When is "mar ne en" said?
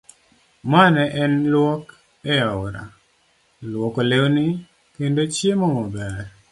0.71-1.33